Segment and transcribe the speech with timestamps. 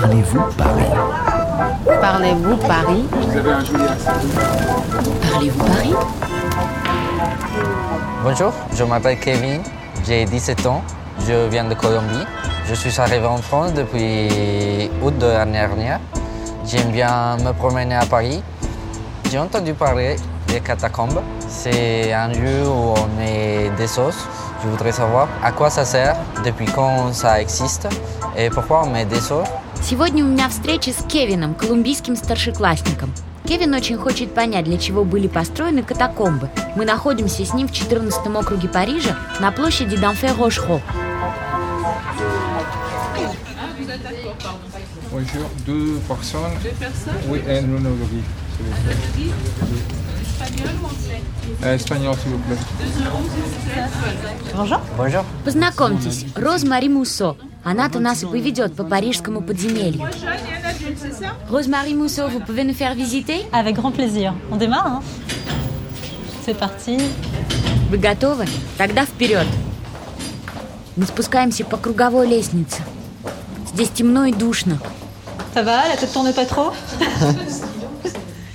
[0.00, 0.90] Parlez-vous Paris?
[2.00, 3.04] Parlez-vous Paris?
[5.30, 5.94] Parlez-vous Paris?
[8.24, 9.62] Bonjour, je m'appelle Kevin,
[10.06, 10.82] j'ai 17 ans,
[11.28, 12.24] je viens de Colombie.
[12.66, 16.00] Je suis arrivé en France depuis août de l'année dernière.
[16.64, 18.42] J'aime bien me promener à Paris.
[19.30, 20.16] J'ai entendu parler
[20.48, 21.20] des catacombes.
[21.46, 24.26] C'est un lieu où on met des sauces.
[24.62, 27.86] Je voudrais savoir à quoi ça sert, depuis quand ça existe
[28.34, 29.48] et pourquoi on met des sauces.
[29.82, 33.12] Сегодня у меня встреча с Кевином, колумбийским старшеклассником.
[33.44, 36.50] Кевин очень хочет понять, для чего были построены катакомбы.
[36.76, 40.80] Мы находимся с ним в 14 округе Парижа на площади Дамфе-Рошхо.
[45.10, 46.54] Bonjour, deux personnes.
[46.62, 48.22] Deux personnes Oui, un monologue.
[52.26, 52.58] Vous plaît.
[54.54, 54.80] Bonjour.
[54.96, 55.24] Bonjour.
[55.44, 57.36] Познакомьтесь, Роз Мари Муссо.
[57.63, 60.07] Она-то нас и поведет по парижскому подземелью.
[61.49, 64.33] Роз Мари Муссо, vous pouvez nous faire visiter Avec grand plaisir.
[64.51, 65.03] On démarre, hein
[66.45, 66.97] C'est parti.
[67.89, 68.45] Вы готовы?
[68.77, 69.47] Тогда вперед.
[70.95, 72.81] Мы спускаемся по круговой лестнице.
[73.73, 74.79] Здесь темно и душно.
[75.53, 76.71] Ça va La tête tourne pas trop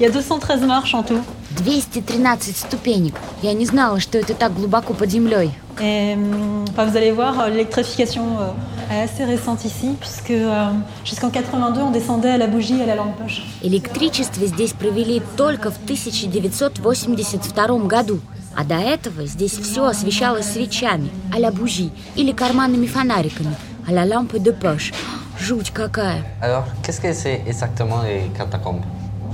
[0.00, 1.20] Il y a 213 marches en tout.
[1.64, 3.14] 213 ступенек.
[3.42, 5.50] Я не знала, что это так глубоко под землей.
[5.80, 10.70] Et hum, enfin, vous allez voir, euh, l'électrification euh, est assez récente ici, puisque euh,
[11.04, 13.42] jusqu'en 82, on descendait à la bougie et à la lampe poche.
[13.62, 18.20] Электричество здесь провели только в 1982 году.
[18.56, 24.52] А до этого здесь все освещалось свечами, а-ля бужи, или карманными фонариками, а-ля лампы де
[24.52, 24.92] пош.
[25.40, 26.22] Жуть какая!
[26.40, 28.82] Alors, qu'est-ce que c'est exactement les catacombes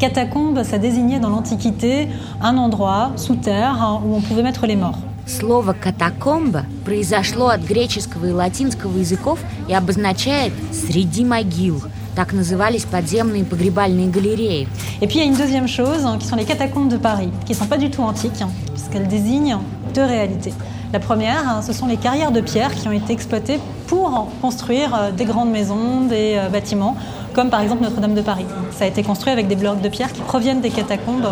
[0.00, 2.08] Catacombe, ça désignait dans l'Antiquité
[2.42, 4.98] un endroit sous terre hein, où on pouvait mettre les morts.
[5.29, 11.83] Слово «катакомба» произошло от греческого и латинского языков и обозначает «среди могил».
[12.15, 14.67] Так назывались подземные погребальные галереи.
[15.01, 17.53] Et puis il y a une deuxième chose, qui sont les catacombes de Paris, qui
[17.53, 19.59] sont pas du tout antiques, puisqu'elles désignent
[19.93, 20.53] deux réalités.
[20.92, 24.94] La première, hein, ce sont les carrières de pierre qui ont été exploitées pour construire
[24.94, 26.96] euh, des grandes maisons, des euh, bâtiments,
[27.34, 28.46] comme par exemple Notre-Dame de Paris.
[28.70, 31.26] Ça a été construit avec des blocs de pierre qui proviennent des catacombes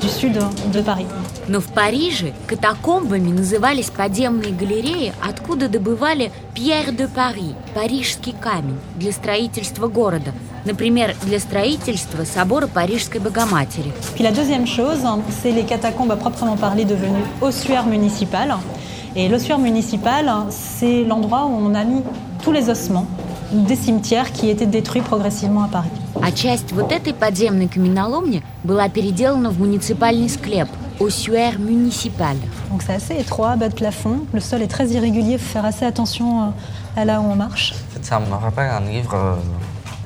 [0.00, 0.38] du sud
[0.72, 1.06] de Paris.
[1.48, 9.12] Но в Париже катакомбами назывались подземные галереи, откуда добывали Пьер де Пари, парижский камень, для
[9.12, 10.32] строительства города.
[10.64, 13.92] Например, для строительства собора Парижской Богоматери.
[14.14, 18.54] Puis la deuxième chose, hein, c'est les catacombes à proprement parler devenues ossuaires municipales.
[19.16, 22.02] Et l'ossuaire municipal, hein, c'est l'endroit où on a mis
[22.42, 23.06] tous les ossements
[23.52, 25.90] des cimetières qui étaient détruits progressivement à Paris.
[26.22, 30.68] А часть вот этой подземной каменоломни была переделана в муниципальный склеп
[31.00, 32.36] Осюэр Municipal.
[32.70, 34.26] Donc c'est assez étroit, bas de plafond.
[34.32, 37.36] Le sol est très irrégulier, il faut faire assez attention euh, à là où on
[37.36, 37.72] marche.
[37.72, 39.34] En fait, ça me rappelle un livre euh,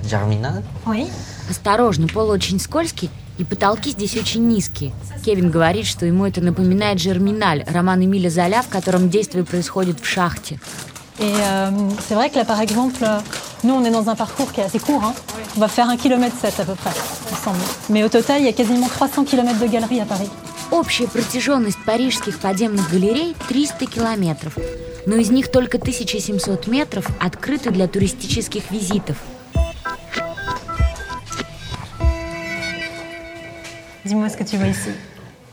[0.07, 0.63] Germinal.
[0.87, 1.07] Oui.
[1.51, 4.92] Осторожно, пол очень скользкий, и потолки здесь очень низкие.
[5.26, 10.06] Кевин говорит, что ему это напоминает «Жерминаль», роман Эмиля Золя, в котором действие происходит в
[10.06, 10.60] шахте.
[11.20, 11.72] Et euh,
[12.08, 13.20] c'est vrai que là, par exemple, euh,
[13.64, 15.04] nous, on est dans un parcours qui est assez court.
[15.04, 15.16] hein.
[15.56, 16.92] On va faire un kilomètre 7 à peu près,
[17.34, 17.58] ensemble.
[17.90, 20.30] Mais au total, il y a quasiment 300 km de galeries à Paris.
[20.70, 24.54] Общая протяженность парижских подземных галерей 300 километров,
[25.08, 29.16] но из них только 1700 метров открыты для туристических визитов.
[34.08, 34.92] Dis-moi ce que tu vois ici.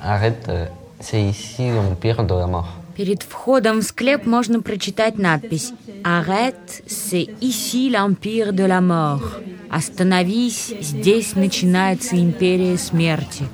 [0.01, 0.67] Arrête, euh,
[1.01, 2.69] c'est ici l'empire de la mort.
[2.95, 5.73] Перед входом в склеп можно прочитать надпись
[6.05, 9.43] «Arrête, c'est ici l'empire de la mort».
[9.71, 13.45] «Остановись, здесь начинается империя смерти».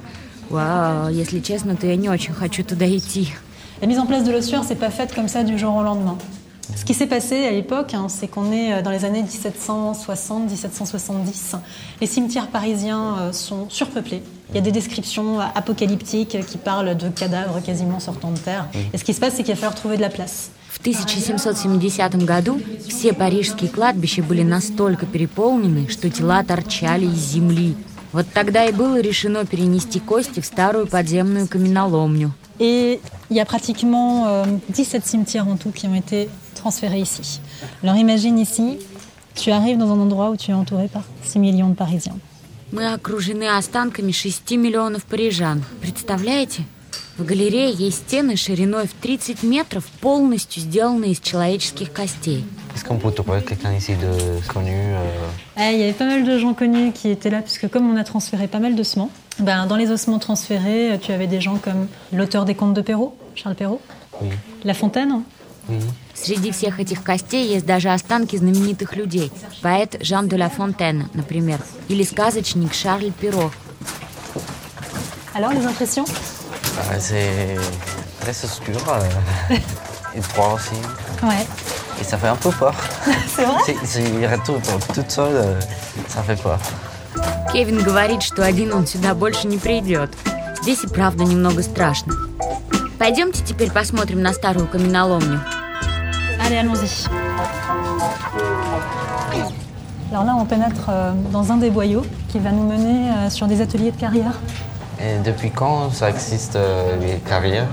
[0.50, 3.28] Вау, если честно, то я не очень хочу туда идти.
[3.80, 6.18] La mise en place de l'ossuaire, c'est pas faite comme ça du jour au lendemain.
[6.75, 11.57] Ce qui s'est passé à l'époque, hein, c'est qu'on est euh, dans les années 1760-1770.
[12.01, 14.23] Les cimetières parisiens euh, sont surpeuplés.
[14.49, 18.67] Il y a des descriptions euh, apocalyptiques qui parlent de cadavres quasiment sortant de terre.
[18.93, 20.49] Et ce qui se passe, c'est qu'il va falloir trouver de la place.
[20.69, 27.75] В 1770 году все парижские кладбища были настолько переполнены, что тела торчали из земли.
[28.11, 32.33] Вот тогда и было решено перенести кости в старую подземную каменоломню.
[32.59, 36.29] Et il y a pratiquement euh, 17 cimetières en tout qui ont été
[36.59, 37.39] transférés ici.
[37.83, 38.77] Alors imagine ici,
[39.35, 42.17] tu arrives dans un endroit où tu es entouré par 6 millions de Parisiens.
[42.71, 45.63] Мы окружены останками 6 миллионов парижан.
[45.81, 46.63] Представляете?
[47.17, 52.43] В галерее есть стены шириной в 30 метров, полностью сделанные из человеческих костей.
[52.75, 56.25] Est-ce qu'on peut trouver quelqu'un ici de connu euh, Eh, il y avait pas mal
[56.25, 59.65] de gens connus qui étaient là, puisque comme on a transféré pas mal d'ossements, ben,
[59.65, 63.55] dans les ossements transférés, tu avais des gens comme l'auteur des Contes de Perrault, Charles
[63.55, 63.79] Perrault,
[64.21, 64.27] Oui.
[64.65, 65.21] La Fontaine,
[66.14, 69.32] Среди всех этих костей есть даже останки знаменитых людей.
[69.62, 71.58] Поэт Жан де ла Фонтен, например,
[71.88, 73.50] или сказочник Шарль Перо.
[75.34, 76.04] Alors, les impressions
[76.78, 77.56] Ah, C'est
[78.20, 79.56] très obscur euh,
[80.14, 80.74] et froid aussi.
[81.22, 81.46] Ouais.
[82.00, 82.74] Et ça fait un peu peur.
[83.36, 84.60] C'est vrai Si, si il retourne
[84.94, 85.60] toute seule, euh,
[86.08, 86.58] ça fait peur.
[87.52, 90.10] Кевин говорит, что один он сюда больше не придет.
[90.62, 92.14] Здесь и правда немного страшно.
[92.98, 95.40] Пойдемте теперь посмотрим на старую каменоломню.
[96.50, 97.06] Allez, allons-y.
[100.10, 103.46] Alors là, on pénètre euh, dans un des boyaux qui va nous mener euh, sur
[103.46, 104.40] des ateliers de carrière.
[105.00, 107.68] Et depuis quand ça existe euh, les carrières?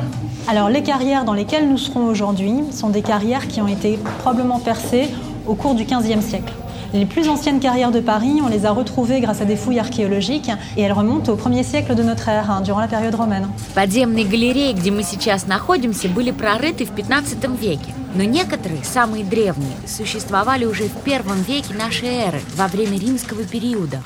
[0.48, 4.60] Alors les carrières dans lesquelles nous serons aujourd'hui sont des carrières qui ont été probablement
[4.60, 5.10] percées
[5.48, 6.54] au cours du XVe siècle.
[6.93, 10.51] Les plus anciennes carrières de Paris, on les a retrouvées grâce à des fouilles archéologiques
[10.77, 13.49] et elles remontent au 1er siècle de notre ère, hein, durant la période romaine.
[13.75, 17.95] Подземные галереи, где мы сейчас находимся, были прорыты в 15 веке.
[18.15, 24.03] Но некоторые, самые древние, существовали уже в первом веке нашей эры, во время римского периода.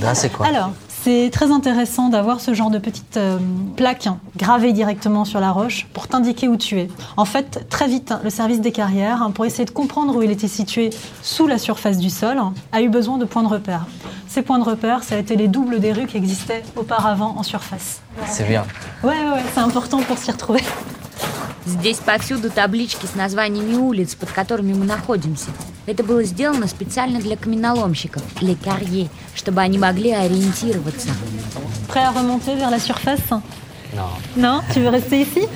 [0.00, 0.72] Là, c'est quoi Alors,
[1.06, 3.38] c'est très intéressant d'avoir ce genre de petites euh,
[3.76, 6.88] plaques gravées directement sur la roche pour t'indiquer où tu es.
[7.16, 10.32] En fait, très vite, le service des carrières, hein, pour essayer de comprendre où il
[10.32, 10.90] était situé
[11.22, 12.38] sous la surface du sol,
[12.72, 13.86] a eu besoin de points de repère.
[14.26, 17.44] Ces points de repère, ça a été les doubles des rues qui existaient auparavant en
[17.44, 18.00] surface.
[18.26, 18.64] C'est bien.
[19.04, 20.62] Ouais, ouais, ouais, c'est important pour s'y retrouver.
[21.66, 25.50] Здесь повсюду таблички с названиями улиц, под которыми мы находимся.
[25.87, 31.09] Это было сделано специально для каменоломщиков, les carriers, чтобы они могли ориентироваться.
[31.87, 33.41] Prêt à remonter vers la surface
[33.93, 34.09] Non.
[34.35, 35.49] Non Tu veux rester ici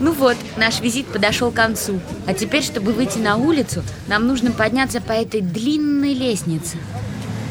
[0.00, 1.98] Ну вот, наш визит подошел к концу.
[2.26, 6.76] А теперь, чтобы выйти на улицу, нам нужно подняться по этой длинной лестнице.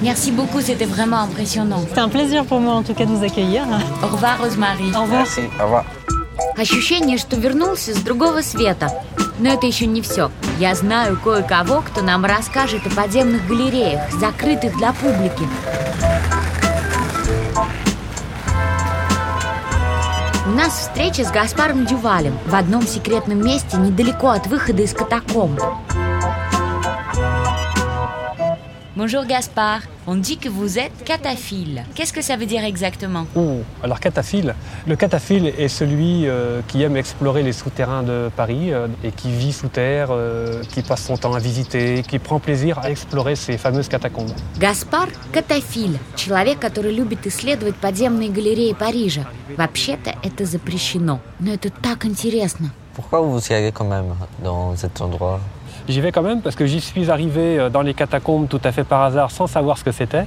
[0.02, 1.82] Merci beaucoup, c'était vraiment impressionnant.
[1.94, 3.64] C'est un plaisir pour moi en tout cas de vous accueillir.
[4.04, 4.92] Au revoir, Розмари.
[4.94, 5.24] Au revoir.
[5.24, 5.42] Merci.
[5.60, 5.86] Au revoir.
[6.58, 8.92] Ощущение, что вернулся с другого света.
[9.40, 10.32] Но это еще не все.
[10.60, 15.48] Я знаю кое-кого, кто нам расскажет о подземных галереях, закрытых для публики.
[20.46, 25.60] У нас встреча с Гаспаром Дювалем в одном секретном месте недалеко от выхода из катакомб.
[28.97, 31.85] Bonjour Gaspard, on dit que vous êtes cataphile.
[31.95, 34.57] Qu'est-ce que ça veut dire exactement Oh, alors cataphile.
[34.89, 39.31] Le cataphile est celui euh, qui aime explorer les souterrains de Paris euh, et qui
[39.31, 43.37] vit sous terre, euh, qui passe son temps à visiter, qui prend plaisir à explorer
[43.37, 44.33] ces fameuses catacombes.
[44.59, 49.27] Гаспар – катафиль, человек, который любит исследовать подземные галереи Парижа.
[49.57, 52.73] Вообще-то это запрещено, но это так интересно.
[52.97, 55.39] Pourquoi vous y allez quand même dans cet endroit
[55.89, 58.73] J'y vais quand même parce que j'y suis arrivé euh, dans les catacombes tout à
[58.73, 60.27] fait par hasard sans savoir ce que c'était.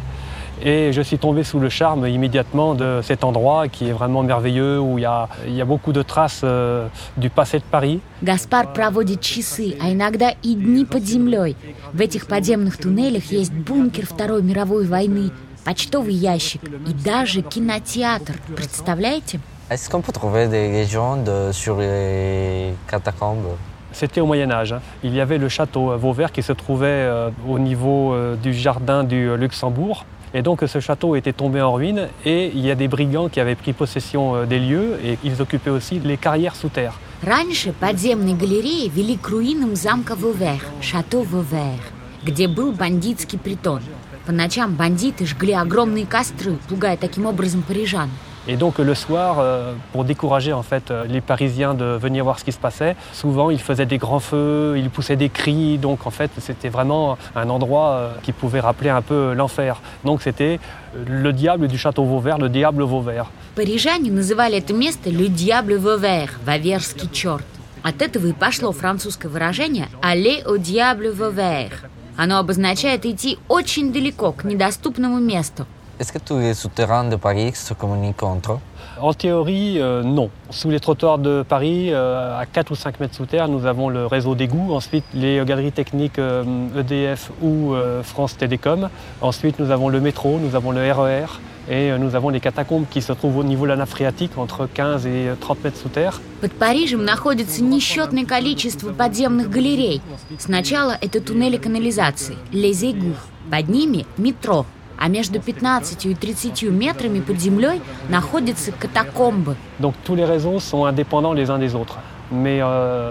[0.63, 4.79] Et je suis tombé sous le charme immédiatement de cet endroit qui est vraiment merveilleux,
[4.79, 7.99] où il y a, il y a beaucoup de traces euh, du passé de Paris.
[8.21, 11.55] Гаспар проводит часы, а иногда и дни под землей.
[11.93, 15.31] В этих подземных туннелях есть бункер Второй мировой войны,
[15.65, 18.35] почтовый ящик и даже кинотеатр.
[18.55, 19.39] Представляете?
[19.71, 23.55] Est-ce qu'on peut trouver des légendes sur les catacombes
[23.95, 24.73] C'était au Moyen Âge.
[24.73, 24.81] hein.
[25.03, 28.53] Il y avait le château euh, Vauvert qui se trouvait euh, au niveau euh, du
[28.53, 30.05] jardin du euh, Luxembourg.
[30.33, 33.41] Et donc ce château était tombé en ruine et il y a des brigands qui
[33.41, 36.93] avaient pris possession euh, des lieux et ils occupaient aussi les carrières sous terre.
[37.21, 41.81] Раньше подземные галереи вели к руинам замка Вовер, шато Вовер,
[42.23, 43.81] где был бандитский притон.
[44.25, 48.09] По ночам бандиты жгли огромные костры, пугая таким образом парижан.
[48.47, 52.39] Et donc le soir, euh, pour décourager en fait euh, les Parisiens de venir voir
[52.39, 55.77] ce qui se passait, souvent ils faisaient des grands feux, ils poussaient des cris.
[55.77, 59.79] Donc en fait c'était vraiment un endroit euh, qui pouvait rappeler un peu l'enfer.
[60.03, 60.59] Donc c'était
[60.95, 63.27] euh, le diable du château Vauvert, le diable Vauvert.
[63.53, 67.43] Парижане называли это место «Le Diable Vauvert» – «Ваверский черт».
[67.83, 71.89] От этого и пошло французское выражение «Aller au diable Vauvert».
[72.17, 75.65] Оно обозначает идти очень далеко, к недоступному месту.
[75.99, 78.59] Est-ce que tous les souterrains de Paris se communiquent entre eux
[78.99, 80.31] En théorie, euh, non.
[80.49, 83.87] Sous les trottoirs de Paris, euh, à 4 ou 5 mètres sous terre, nous avons
[83.87, 84.73] le réseau d'égout.
[84.73, 86.43] Ensuite, les galeries techniques euh,
[86.75, 88.89] EDF ou euh, France Télécom.
[89.21, 91.39] Ensuite, nous avons le métro, nous avons le RER.
[91.69, 94.31] Et euh, nous avons les catacombes qui se trouvent au niveau de la nappe phréatique,
[94.37, 96.19] entre 15 et 30 mètres sous terre.
[96.41, 100.01] Под Парижем находится несчетное количество подземных галерей.
[100.39, 103.15] Сначала это туннели канализации, les égouts.
[103.51, 104.65] Под ними метро.
[104.98, 109.56] А между 15 и 30 метрами под землей находятся катакомбы.
[109.78, 111.98] Donc tous les réseaux sont indépendants les uns des autres.
[112.30, 113.10] Mais euh,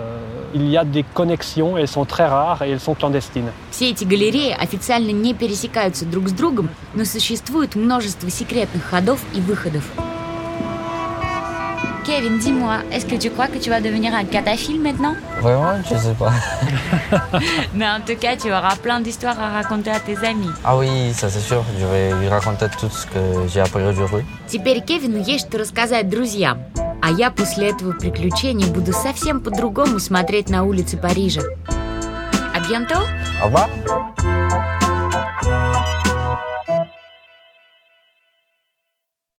[0.54, 3.52] il y a des connexions, elles sont très rares et elles sont clandestines.
[3.72, 9.40] Все эти галереи официально не пересекаются друг с другом, но существует множество секретных ходов и
[9.40, 9.84] выходов.
[12.15, 15.97] Kevin, dis-moi, est-ce que tu crois que tu vas devenir un cataphile maintenant Vraiment, je
[15.97, 16.33] sais pas.
[17.75, 20.51] Mais en tout cas, tu auras plein d'histoires à raconter à tes amis.
[20.65, 21.65] Ah oui, ça c'est sûr.
[21.79, 24.25] Je vais lui raconter tout ce que j'ai appris aujourd'hui.
[24.47, 26.59] Теперь Кевину есть что рассказать друзьям.
[27.03, 31.43] А я после этого приключения буду совсем по-другому смотреть на улицы Парижа.
[32.53, 33.01] А bientôt!
[33.43, 33.69] Au revoir.